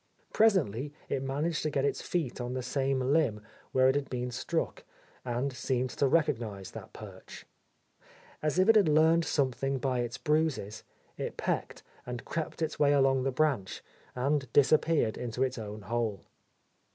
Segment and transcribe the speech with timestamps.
[0.33, 3.39] Presently it managed to get its feet on the same limb
[3.71, 4.83] where it had been struck,
[5.23, 7.45] and seemed to recognize that perch.
[8.41, 10.83] As if it had learned something by its bruises,
[11.17, 13.83] it pecked and crept its way along the branch
[14.15, 16.21] and disappeared into its own hole.